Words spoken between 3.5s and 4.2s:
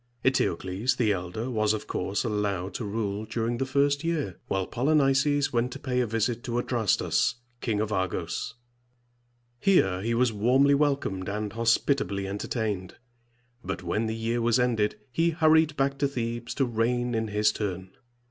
the first